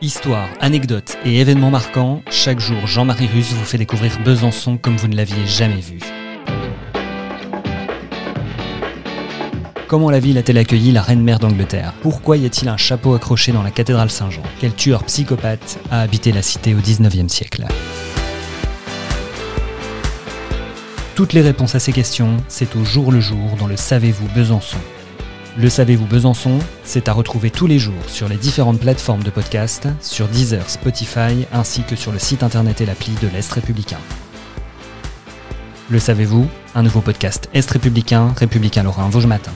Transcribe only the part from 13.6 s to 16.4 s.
la cathédrale Saint-Jean? Quel tueur psychopathe a habité